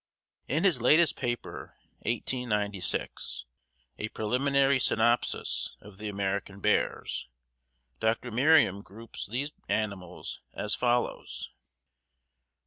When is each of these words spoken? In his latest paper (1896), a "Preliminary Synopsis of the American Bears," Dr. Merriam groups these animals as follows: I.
In 0.47 0.63
his 0.63 0.81
latest 0.81 1.15
paper 1.15 1.75
(1896), 2.07 3.45
a 3.99 4.09
"Preliminary 4.09 4.79
Synopsis 4.79 5.77
of 5.79 5.99
the 5.99 6.09
American 6.09 6.59
Bears," 6.59 7.27
Dr. 7.99 8.31
Merriam 8.31 8.81
groups 8.81 9.27
these 9.27 9.51
animals 9.69 10.41
as 10.53 10.73
follows: 10.73 11.51
I. 11.51 11.53